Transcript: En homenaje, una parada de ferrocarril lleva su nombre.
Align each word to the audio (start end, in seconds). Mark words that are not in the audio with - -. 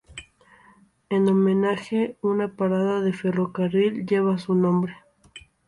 En 1.11 1.27
homenaje, 1.29 2.17
una 2.23 2.55
parada 2.55 3.01
de 3.01 3.13
ferrocarril 3.13 4.07
lleva 4.07 4.39
su 4.39 4.55
nombre. 4.55 4.95